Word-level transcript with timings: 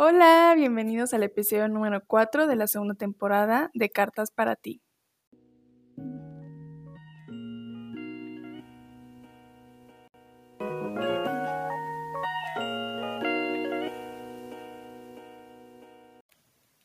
Hola, 0.00 0.54
bienvenidos 0.56 1.12
al 1.12 1.24
episodio 1.24 1.66
número 1.66 2.04
4 2.06 2.46
de 2.46 2.54
la 2.54 2.68
segunda 2.68 2.94
temporada 2.94 3.68
de 3.74 3.90
Cartas 3.90 4.30
para 4.30 4.54
ti. 4.54 4.80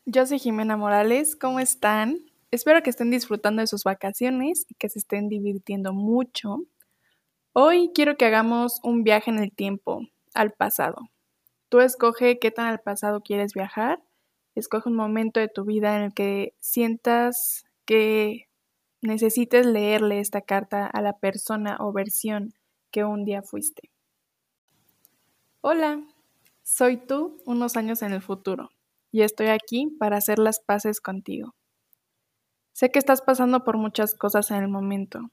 Yo 0.06 0.26
soy 0.26 0.40
Jimena 0.40 0.76
Morales, 0.76 1.36
¿cómo 1.36 1.60
están? 1.60 2.18
Espero 2.50 2.82
que 2.82 2.90
estén 2.90 3.12
disfrutando 3.12 3.62
de 3.62 3.68
sus 3.68 3.84
vacaciones 3.84 4.66
y 4.68 4.74
que 4.74 4.90
se 4.90 4.98
estén 4.98 5.30
divirtiendo 5.30 5.94
mucho. 5.94 6.64
Hoy 7.54 7.92
quiero 7.94 8.18
que 8.18 8.26
hagamos 8.26 8.80
un 8.82 9.04
viaje 9.04 9.30
en 9.30 9.38
el 9.38 9.52
tiempo, 9.52 10.02
al 10.34 10.52
pasado. 10.54 11.13
Tú 11.74 11.80
escoge 11.80 12.38
qué 12.38 12.52
tan 12.52 12.68
al 12.68 12.82
pasado 12.82 13.22
quieres 13.22 13.56
viajar. 13.56 14.00
Escoge 14.54 14.90
un 14.90 14.96
momento 14.96 15.40
de 15.40 15.48
tu 15.48 15.66
vida 15.66 15.98
en 15.98 16.04
el 16.04 16.14
que 16.14 16.54
sientas 16.60 17.66
que 17.86 18.48
necesites 19.02 19.66
leerle 19.66 20.20
esta 20.20 20.42
carta 20.42 20.86
a 20.86 21.02
la 21.02 21.18
persona 21.18 21.78
o 21.80 21.92
versión 21.92 22.54
que 22.92 23.06
un 23.06 23.26
día 23.26 23.42
fuiste. 23.42 23.90
Hola, 25.62 26.06
soy 26.62 26.98
tú 26.98 27.42
unos 27.44 27.76
años 27.76 28.04
en 28.04 28.14
el 28.14 28.22
futuro 28.22 28.70
y 29.12 29.24
estoy 29.24 29.48
aquí 29.48 29.88
para 29.98 30.18
hacer 30.18 30.38
las 30.38 30.60
paces 30.60 31.02
contigo. 31.02 31.56
Sé 32.72 32.92
que 32.92 33.00
estás 33.00 33.24
pasando 33.24 33.64
por 33.64 33.80
muchas 33.80 34.14
cosas 34.14 34.52
en 34.52 34.58
el 34.58 34.68
momento. 34.68 35.32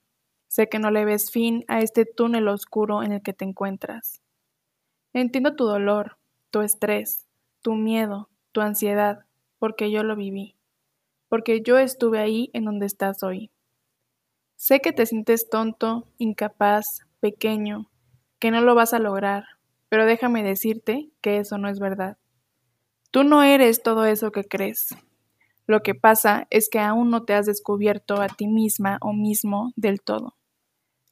Sé 0.48 0.70
que 0.70 0.78
no 0.78 0.90
le 0.90 1.04
ves 1.04 1.30
fin 1.30 1.66
a 1.68 1.80
este 1.80 2.06
túnel 2.06 2.48
oscuro 2.48 3.02
en 3.02 3.12
el 3.12 3.20
que 3.20 3.34
te 3.34 3.44
encuentras. 3.44 4.22
Entiendo 5.12 5.54
tu 5.54 5.64
dolor, 5.64 6.16
tu 6.50 6.60
estrés, 6.60 7.26
tu 7.62 7.74
miedo, 7.74 8.28
tu 8.52 8.60
ansiedad, 8.60 9.20
porque 9.58 9.90
yo 9.90 10.02
lo 10.02 10.16
viví, 10.16 10.56
porque 11.28 11.62
yo 11.62 11.78
estuve 11.78 12.18
ahí 12.18 12.50
en 12.52 12.64
donde 12.64 12.86
estás 12.86 13.22
hoy. 13.22 13.50
Sé 14.56 14.80
que 14.80 14.92
te 14.92 15.06
sientes 15.06 15.48
tonto, 15.48 16.06
incapaz, 16.18 17.06
pequeño, 17.20 17.90
que 18.38 18.50
no 18.50 18.60
lo 18.60 18.74
vas 18.74 18.92
a 18.92 18.98
lograr, 18.98 19.44
pero 19.88 20.06
déjame 20.06 20.42
decirte 20.42 21.10
que 21.20 21.38
eso 21.38 21.58
no 21.58 21.68
es 21.68 21.78
verdad. 21.78 22.18
Tú 23.10 23.24
no 23.24 23.42
eres 23.42 23.82
todo 23.82 24.04
eso 24.04 24.32
que 24.32 24.44
crees. 24.44 24.94
Lo 25.66 25.82
que 25.82 25.94
pasa 25.94 26.46
es 26.50 26.68
que 26.68 26.78
aún 26.78 27.10
no 27.10 27.24
te 27.24 27.34
has 27.34 27.46
descubierto 27.46 28.20
a 28.20 28.28
ti 28.28 28.46
misma 28.46 28.98
o 29.00 29.12
mismo 29.12 29.72
del 29.76 30.00
todo. 30.00 30.36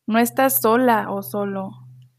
No 0.07 0.19
estás 0.19 0.61
sola 0.61 1.11
o 1.11 1.23
solo. 1.23 1.71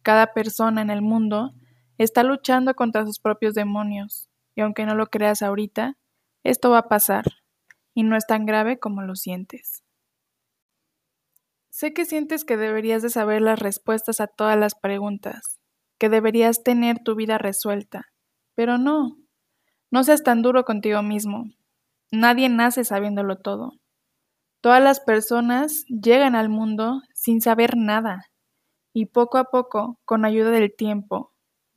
Cada 0.04 0.34
persona 0.34 0.82
en 0.82 0.90
el 0.90 1.02
mundo 1.02 1.54
está 2.04 2.24
luchando 2.24 2.74
contra 2.76 3.06
sus 3.06 3.20
propios 3.20 3.54
demonios, 3.54 4.30
y 4.56 4.62
aunque 4.62 4.86
no 4.86 4.96
lo 4.96 5.08
creas 5.08 5.42
ahorita, 5.42 5.98
esto 6.44 6.72
va 6.72 6.80
a 6.80 6.88
pasar, 6.88 7.26
y 7.94 8.04
no 8.04 8.16
es 8.16 8.26
tan 8.26 8.46
grave 8.46 8.80
como 8.80 9.02
lo 9.02 9.16
sientes. 9.16 9.84
Sé 11.70 11.94
que 11.94 12.06
sientes 12.06 12.46
que 12.46 12.58
deberías 12.58 13.02
de 13.02 13.10
saber 13.10 13.42
las 13.42 13.60
respuestas 13.60 14.20
a 14.22 14.28
todas 14.28 14.58
las 14.58 14.76
preguntas, 14.76 15.60
que 15.98 16.10
deberías 16.10 16.64
tener 16.64 17.00
tu 17.04 17.16
vida 17.16 17.38
resuelta, 17.38 18.08
pero 18.56 18.78
no, 18.78 19.18
no 19.92 20.04
seas 20.04 20.24
tan 20.24 20.42
duro 20.42 20.66
contigo 20.66 21.02
mismo. 21.04 21.46
Nadie 22.12 22.50
nace 22.50 22.84
sabiéndolo 22.84 23.38
todo. 23.38 23.74
Todas 24.62 24.84
las 24.84 25.00
personas 25.00 25.86
llegan 25.86 26.36
al 26.36 26.50
mundo 26.50 27.02
sin 27.14 27.42
saber 27.42 27.78
nada 27.78 28.26
y 28.94 29.06
poco 29.06 29.38
a 29.38 29.46
poco, 29.46 30.00
con 30.06 30.26
ayuda 30.26 30.52
del 30.52 30.76
tiempo, 30.76 31.32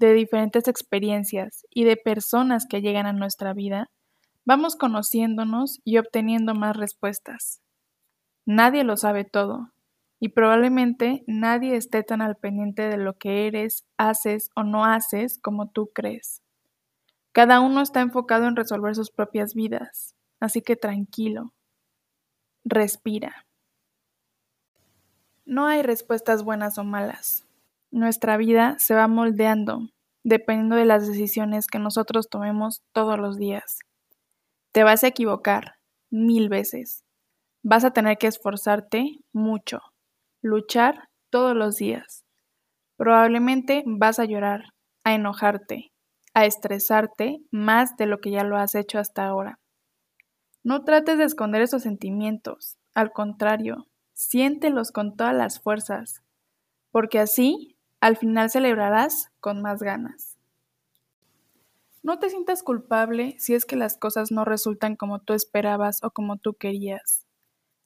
de 0.07 0.15
diferentes 0.15 0.69
experiencias 0.69 1.67
y 1.71 1.85
de 1.85 1.97
personas 1.97 2.67
que 2.69 2.81
llegan 2.81 3.07
a 3.07 3.13
nuestra 3.13 3.53
vida, 3.53 3.91
vamos 4.45 4.77
conociéndonos 4.77 5.81
y 5.85 5.99
obteniendo 5.99 6.55
más 6.55 6.77
respuestas. 6.77 7.61
Nadie 8.45 8.85
lo 8.85 8.97
sabe 8.97 9.25
todo 9.25 9.73
y 10.19 10.29
probablemente 10.31 11.25
nadie 11.27 11.77
esté 11.77 12.03
tan 12.03 12.23
al 12.23 12.37
pendiente 12.37 12.89
de 12.89 12.97
lo 12.97 13.15
que 13.19 13.47
eres, 13.47 13.85
haces 13.97 14.51
o 14.55 14.63
no 14.63 14.85
haces 14.85 15.39
como 15.41 15.71
tú 15.71 15.91
crees. 15.93 16.43
Cada 17.33 17.61
uno 17.61 17.81
está 17.81 18.01
enfocado 18.01 18.47
en 18.47 18.57
resolver 18.57 18.95
sus 18.95 19.11
propias 19.11 19.55
vidas, 19.55 20.15
así 20.39 20.61
que 20.61 20.77
tranquilo. 20.77 21.53
Respira. 22.65 23.47
No 25.45 25.67
hay 25.67 25.83
respuestas 25.83 26.45
buenas 26.45 26.79
o 26.79 26.85
malas. 26.85 27.45
Nuestra 27.91 28.37
vida 28.37 28.77
se 28.79 28.95
va 28.95 29.09
moldeando 29.09 29.89
dependiendo 30.25 30.77
de 30.77 30.85
las 30.85 31.07
decisiones 31.07 31.67
que 31.67 31.79
nosotros 31.79 32.29
tomemos 32.29 32.83
todos 32.93 33.19
los 33.19 33.39
días. 33.39 33.81
Te 34.73 34.85
vas 34.85 35.05
a 35.05 35.09
equivocar 35.09 35.77
mil 36.11 36.49
veces. 36.49 37.05
Vas 37.63 37.85
a 37.85 37.93
tener 37.93 38.19
que 38.19 38.27
esforzarte 38.27 39.19
mucho, 39.33 39.81
luchar 40.43 41.09
todos 41.31 41.57
los 41.57 41.77
días. 41.77 42.25
Probablemente 42.97 43.83
vas 43.87 44.19
a 44.19 44.25
llorar, 44.25 44.75
a 45.05 45.15
enojarte, 45.15 45.93
a 46.35 46.47
estresarte 46.47 47.39
más 47.51 47.97
de 47.97 48.07
lo 48.07 48.19
que 48.19 48.31
ya 48.31 48.45
lo 48.45 48.57
has 48.57 48.75
hecho 48.75 48.99
hasta 48.99 49.27
ahora. 49.27 49.59
No 50.65 50.85
trates 50.85 51.19
de 51.19 51.25
esconder 51.25 51.63
esos 51.63 51.83
sentimientos, 51.83 52.79
al 52.95 53.13
contrario, 53.13 53.89
siéntelos 54.13 54.93
con 54.93 55.17
todas 55.17 55.35
las 55.35 55.61
fuerzas, 55.61 56.23
porque 56.91 57.19
así 57.19 57.72
al 58.03 58.17
final 58.17 58.51
celebrarás 58.51 59.29
con 59.39 59.63
más 59.63 59.81
ganas. 59.81 60.37
No 62.03 62.19
te 62.19 62.31
sientas 62.31 62.65
culpable 62.65 63.37
si 63.39 63.55
es 63.55 63.65
que 63.65 63.77
las 63.77 63.97
cosas 63.97 64.33
no 64.33 64.45
resultan 64.45 64.97
como 64.97 65.21
tú 65.21 65.35
esperabas 65.35 66.03
o 66.03 66.11
como 66.11 66.37
tú 66.37 66.55
querías. 66.55 67.29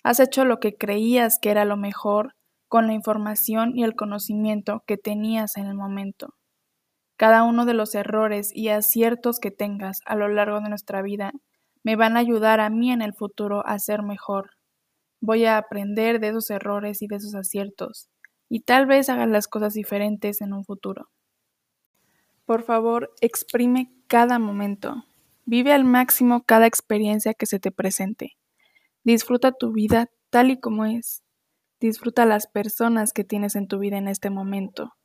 Has 0.03 0.19
hecho 0.19 0.47
lo 0.47 0.59
que 0.59 0.75
creías 0.75 1.39
que 1.39 1.51
era 1.51 1.67
lo 1.67 1.77
mejor 1.77 2.35
con 2.67 2.87
la 2.87 2.95
información 2.95 3.77
y 3.77 3.85
el 3.85 3.95
conocimiento 3.95 4.83
que 4.87 4.97
tenías 4.97 5.59
en 5.59 5.67
el 5.67 5.75
momento. 5.75 6.33
Cada 7.19 7.43
uno 7.43 7.67
de 7.67 7.75
los 7.75 7.95
errores 7.95 8.53
y 8.55 8.71
aciertos 8.71 9.39
que 9.39 9.51
tengas 9.51 10.01
a 10.07 10.17
lo 10.17 10.29
largo 10.29 10.63
de 10.63 10.71
nuestra 10.71 11.03
vida 11.03 11.33
me 11.85 11.95
van 11.95 12.17
a 12.17 12.21
ayudar 12.21 12.61
a 12.61 12.71
mí 12.71 12.91
en 12.91 13.03
el 13.03 13.13
futuro 13.13 13.67
a 13.67 13.79
ser 13.79 14.03
mejor. 14.03 14.53
Voy 15.21 15.45
a 15.45 15.59
aprender 15.59 16.21
de 16.21 16.29
esos 16.29 16.49
errores 16.49 17.03
y 17.03 17.07
de 17.07 17.17
esos 17.17 17.35
aciertos, 17.35 18.09
y 18.49 18.61
tal 18.61 18.87
vez 18.87 19.09
haga 19.09 19.27
las 19.27 19.49
cosas 19.49 19.75
diferentes 19.75 20.41
en 20.41 20.53
un 20.53 20.65
futuro. 20.65 21.11
Por 22.45 22.63
favor, 22.63 23.13
exprime 23.21 23.93
cada 24.07 24.39
momento. 24.39 25.05
Vive 25.45 25.73
al 25.73 25.85
máximo 25.85 26.45
cada 26.45 26.67
experiencia 26.67 27.35
que 27.35 27.47
se 27.47 27.59
te 27.59 27.71
presente. 27.71 28.37
Disfruta 29.05 29.53
tu 29.53 29.73
vida 29.73 30.11
tal 30.31 30.51
y 30.51 30.61
como 30.61 30.85
es. 30.85 31.23
Disfruta 31.81 32.25
las 32.25 32.47
personas 32.47 33.13
que 33.13 33.25
tienes 33.25 33.57
en 33.57 33.69
tu 33.69 33.79
vida 33.79 33.99
en 33.99 34.09
este 34.09 34.31
momento 34.31 34.97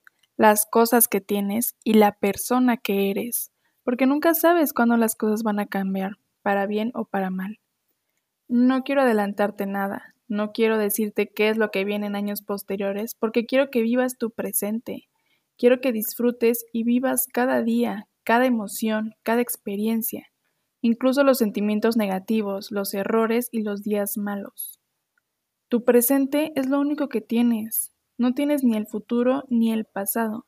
las 0.42 0.66
cosas 0.66 1.08
que 1.08 1.22
tienes 1.22 1.76
y 1.84 1.94
la 1.94 2.14
persona 2.14 2.76
que 2.76 3.12
eres, 3.12 3.52
porque 3.84 4.08
nunca 4.08 4.34
sabes 4.34 4.74
cuándo 4.74 4.98
las 4.98 5.16
cosas 5.16 5.44
van 5.44 5.60
a 5.60 5.68
cambiar, 5.68 6.14
para 6.42 6.66
bien 6.66 6.90
o 6.96 7.06
para 7.06 7.30
mal. 7.30 7.60
No 8.48 8.84
quiero 8.84 9.04
adelantarte 9.04 9.68
nada, 9.68 10.16
no 10.32 10.54
quiero 10.54 10.78
decirte 10.78 11.28
qué 11.28 11.50
es 11.50 11.58
lo 11.58 11.72
que 11.72 11.84
viene 11.84 12.08
en 12.08 12.16
años 12.16 12.42
posteriores, 12.42 13.16
porque 13.16 13.46
quiero 13.46 13.70
que 13.70 13.82
vivas 13.82 14.18
tu 14.18 14.32
presente, 14.32 15.10
quiero 15.58 15.82
que 15.82 15.92
disfrutes 15.92 16.64
y 16.72 16.86
vivas 16.86 17.28
cada 17.34 17.62
día, 17.62 18.08
cada 18.24 18.46
emoción, 18.46 19.14
cada 19.24 19.42
experiencia, 19.42 20.28
incluso 20.80 21.26
los 21.26 21.38
sentimientos 21.38 21.98
negativos, 21.98 22.72
los 22.72 22.94
errores 22.94 23.50
y 23.52 23.64
los 23.64 23.84
días 23.84 24.18
malos. 24.18 24.80
Tu 25.68 25.84
presente 25.84 26.54
es 26.56 26.70
lo 26.70 26.80
único 26.80 27.10
que 27.10 27.20
tienes, 27.20 27.92
no 28.18 28.34
tienes 28.34 28.64
ni 28.64 28.78
el 28.78 28.88
futuro 28.88 29.44
ni 29.50 29.74
el 29.74 29.84
pasado, 29.84 30.46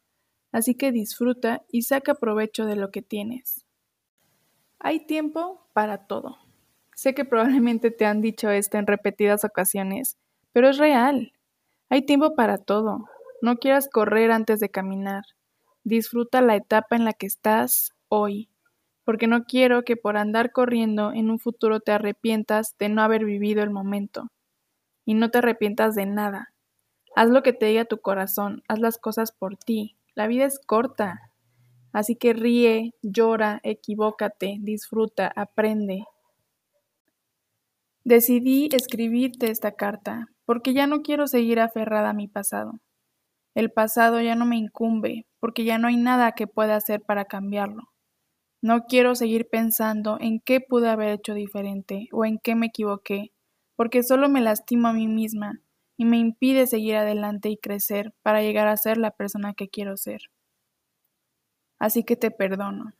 así 0.54 0.76
que 0.76 0.94
disfruta 0.94 1.66
y 1.70 1.82
saca 1.82 2.16
provecho 2.16 2.66
de 2.66 2.78
lo 2.78 2.90
que 2.90 3.02
tienes. 3.02 3.66
Hay 4.80 5.06
tiempo 5.06 5.68
para 5.74 6.08
todo. 6.08 6.43
Sé 7.04 7.14
que 7.14 7.26
probablemente 7.26 7.92
te 7.92 8.06
han 8.06 8.22
dicho 8.22 8.50
esto 8.50 8.78
en 8.78 8.88
repetidas 8.88 9.44
ocasiones, 9.44 10.18
pero 10.54 10.70
es 10.70 10.78
real. 10.78 11.34
Hay 11.90 12.04
tiempo 12.04 12.34
para 12.34 12.58
todo. 12.58 13.10
No 13.42 13.58
quieras 13.58 13.90
correr 13.92 14.32
antes 14.32 14.62
de 14.62 14.70
caminar. 14.70 15.26
Disfruta 15.84 16.40
la 16.40 16.56
etapa 16.56 16.96
en 16.96 17.04
la 17.04 17.12
que 17.12 17.26
estás 17.26 17.92
hoy, 18.08 18.48
porque 19.04 19.28
no 19.28 19.44
quiero 19.44 19.84
que 19.84 19.98
por 19.98 20.16
andar 20.16 20.54
corriendo 20.54 21.12
en 21.12 21.30
un 21.30 21.40
futuro 21.40 21.82
te 21.82 21.92
arrepientas 21.92 22.78
de 22.80 22.88
no 22.88 23.02
haber 23.02 23.26
vivido 23.26 23.64
el 23.64 23.70
momento. 23.70 24.30
Y 25.04 25.16
no 25.16 25.30
te 25.30 25.40
arrepientas 25.40 25.96
de 25.96 26.06
nada, 26.06 26.54
Haz 27.18 27.30
lo 27.32 27.44
que 27.44 27.52
te 27.52 27.66
diga 27.66 27.84
tu 27.84 28.00
corazón, 28.00 28.64
haz 28.70 28.80
las 28.80 28.98
cosas 28.98 29.34
por 29.34 29.58
ti. 29.58 29.98
La 30.16 30.28
vida 30.28 30.46
es 30.46 30.58
corta. 30.58 31.34
Así 31.92 32.16
que 32.16 32.32
ríe, 32.32 32.94
llora, 33.02 33.60
equivócate, 33.64 34.56
disfruta, 34.62 35.34
aprende. 35.36 36.06
Decidí 38.06 38.68
escribirte 38.74 39.50
esta 39.50 39.72
carta 39.72 40.28
porque 40.46 40.74
ya 40.74 40.88
no 40.88 41.02
quiero 41.04 41.26
seguir 41.26 41.62
aferrada 41.62 42.10
a 42.10 42.14
mi 42.14 42.28
pasado. 42.28 42.82
El 43.56 43.72
pasado 43.72 44.20
ya 44.20 44.36
no 44.36 44.46
me 44.46 44.58
incumbe 44.58 45.26
porque 45.40 45.64
ya 45.64 45.78
no 45.78 45.88
hay 45.88 45.98
nada 45.98 46.34
que 46.34 46.48
pueda 46.48 46.76
hacer 46.76 47.02
para 47.02 47.26
cambiarlo. 47.26 47.84
No 48.62 48.86
quiero 48.88 49.16
seguir 49.16 49.48
pensando 49.50 50.18
en 50.20 50.42
qué 50.42 50.60
pude 50.62 50.90
haber 50.90 51.10
hecho 51.10 51.34
diferente 51.34 52.08
o 52.12 52.26
en 52.26 52.40
qué 52.40 52.56
me 52.56 52.68
equivoqué, 52.68 53.32
porque 53.76 54.04
solo 54.04 54.30
me 54.30 54.42
lastimo 54.42 54.90
a 54.90 54.94
mí 54.94 55.08
misma 55.08 55.62
y 55.98 56.06
me 56.06 56.18
impide 56.18 56.68
seguir 56.68 56.98
adelante 56.98 57.50
y 57.50 57.58
crecer 57.58 58.14
para 58.22 58.42
llegar 58.42 58.68
a 58.68 58.78
ser 58.78 58.98
la 58.98 59.12
persona 59.12 59.54
que 59.54 59.70
quiero 59.70 59.98
ser. 59.98 60.24
Así 61.80 62.04
que 62.04 62.16
te 62.16 62.32
perdono. 62.32 62.94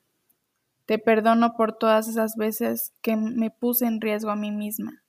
Te 0.86 1.00
perdono 1.00 1.56
por 1.56 1.78
todas 1.78 2.08
esas 2.08 2.36
veces 2.36 2.94
que 3.02 3.16
me 3.16 3.52
puse 3.52 3.86
en 3.86 4.02
riesgo 4.02 4.32
a 4.32 4.36
mí 4.36 4.52
misma, 4.52 5.04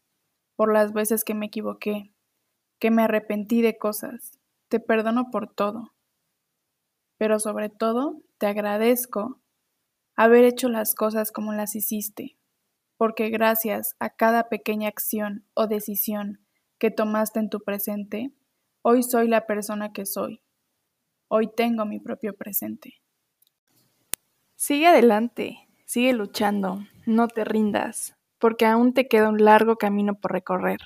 por 0.54 0.72
las 0.72 0.92
veces 0.92 1.24
que 1.24 1.34
me 1.34 1.46
equivoqué, 1.46 2.12
que 2.78 2.90
me 2.90 3.02
arrepentí 3.02 3.60
de 3.60 3.76
cosas. 3.76 4.38
Te 4.68 4.78
perdono 4.78 5.30
por 5.30 5.52
todo. 5.52 5.94
Pero 7.16 7.40
sobre 7.40 7.70
todo, 7.70 8.22
te 8.38 8.46
agradezco 8.46 9.40
haber 10.16 10.44
hecho 10.44 10.68
las 10.68 10.94
cosas 10.94 11.32
como 11.32 11.52
las 11.52 11.74
hiciste, 11.74 12.36
porque 12.96 13.30
gracias 13.30 13.96
a 13.98 14.10
cada 14.10 14.48
pequeña 14.48 14.88
acción 14.88 15.44
o 15.54 15.66
decisión 15.66 16.40
que 16.78 16.90
tomaste 16.90 17.40
en 17.40 17.50
tu 17.50 17.60
presente, 17.60 18.32
hoy 18.82 19.02
soy 19.02 19.28
la 19.28 19.46
persona 19.46 19.92
que 19.92 20.06
soy. 20.06 20.40
Hoy 21.28 21.50
tengo 21.52 21.84
mi 21.84 21.98
propio 21.98 22.36
presente. 22.36 23.00
Sigue 24.56 24.86
adelante, 24.86 25.63
sigue 25.84 26.12
luchando, 26.12 26.80
no 27.06 27.28
te 27.28 27.44
rindas, 27.44 28.14
porque 28.38 28.66
aún 28.66 28.94
te 28.94 29.08
queda 29.08 29.28
un 29.28 29.44
largo 29.44 29.76
camino 29.76 30.14
por 30.14 30.32
recorrer. 30.32 30.80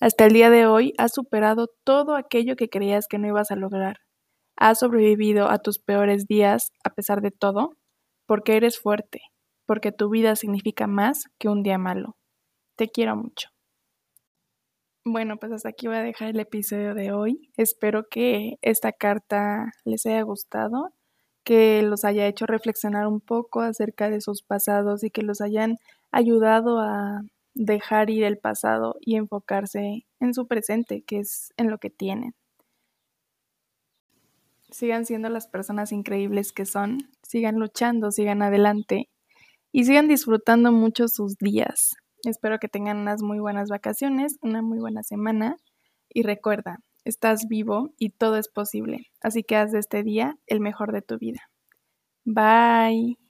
Hasta 0.00 0.26
el 0.26 0.32
día 0.32 0.50
de 0.50 0.66
hoy 0.66 0.94
has 0.96 1.12
superado 1.12 1.68
todo 1.84 2.14
aquello 2.14 2.54
que 2.56 2.68
creías 2.68 3.08
que 3.08 3.18
no 3.18 3.26
ibas 3.26 3.50
a 3.50 3.56
lograr. 3.56 3.98
Has 4.56 4.78
sobrevivido 4.80 5.50
a 5.50 5.58
tus 5.58 5.78
peores 5.78 6.26
días 6.26 6.72
a 6.84 6.90
pesar 6.90 7.20
de 7.20 7.30
todo 7.30 7.76
porque 8.26 8.56
eres 8.56 8.78
fuerte, 8.78 9.22
porque 9.66 9.90
tu 9.92 10.10
vida 10.10 10.36
significa 10.36 10.86
más 10.86 11.24
que 11.38 11.48
un 11.48 11.62
día 11.62 11.78
malo. 11.78 12.16
Te 12.76 12.88
quiero 12.88 13.16
mucho. 13.16 13.48
Bueno, 15.04 15.38
pues 15.38 15.52
hasta 15.52 15.70
aquí 15.70 15.86
voy 15.86 15.96
a 15.96 16.02
dejar 16.02 16.28
el 16.28 16.40
episodio 16.40 16.94
de 16.94 17.12
hoy. 17.12 17.50
Espero 17.56 18.08
que 18.10 18.58
esta 18.60 18.92
carta 18.92 19.72
les 19.84 20.04
haya 20.04 20.22
gustado, 20.22 20.90
que 21.48 21.82
los 21.82 22.04
haya 22.04 22.26
hecho 22.26 22.44
reflexionar 22.44 23.06
un 23.06 23.20
poco 23.20 23.62
acerca 23.62 24.10
de 24.10 24.20
sus 24.20 24.42
pasados 24.42 25.02
y 25.02 25.10
que 25.10 25.22
los 25.22 25.40
hayan 25.40 25.78
ayudado 26.10 26.78
a 26.78 27.22
dejar 27.54 28.10
ir 28.10 28.24
el 28.24 28.36
pasado 28.36 28.96
y 29.00 29.16
enfocarse 29.16 30.04
en 30.20 30.34
su 30.34 30.46
presente, 30.46 31.02
que 31.06 31.20
es 31.20 31.54
en 31.56 31.70
lo 31.70 31.78
que 31.78 31.88
tienen 31.88 32.34
sigan 34.70 35.06
siendo 35.06 35.28
las 35.28 35.46
personas 35.46 35.92
increíbles 35.92 36.52
que 36.52 36.66
son, 36.66 36.98
sigan 37.22 37.56
luchando, 37.56 38.10
sigan 38.10 38.42
adelante 38.42 39.08
y 39.72 39.84
sigan 39.84 40.08
disfrutando 40.08 40.72
mucho 40.72 41.08
sus 41.08 41.36
días. 41.38 41.96
Espero 42.24 42.58
que 42.58 42.68
tengan 42.68 42.98
unas 42.98 43.22
muy 43.22 43.38
buenas 43.38 43.70
vacaciones, 43.70 44.36
una 44.42 44.60
muy 44.60 44.78
buena 44.78 45.02
semana 45.02 45.56
y 46.10 46.22
recuerda, 46.22 46.80
estás 47.10 47.48
vivo 47.48 47.94
y 47.98 48.10
todo 48.10 48.36
es 48.36 48.48
posible, 48.48 49.06
así 49.22 49.42
que 49.44 49.56
haz 49.56 49.72
de 49.72 49.80
este 49.80 50.02
día 50.02 50.38
el 50.46 50.60
mejor 50.60 50.92
de 50.92 51.02
tu 51.02 51.18
vida. 51.18 51.40
Bye. 52.24 53.27